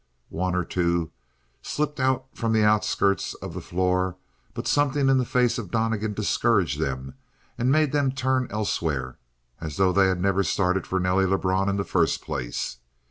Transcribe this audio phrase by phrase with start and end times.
[0.29, 1.11] One or two
[1.61, 4.15] slipped out from the outskirts of the floor,
[4.55, 7.13] but something in the face of Donnegan discouraged them
[7.55, 9.19] and made them turn elsewhere
[9.59, 12.77] as though they had never started for Nelly Lebrun in the first place.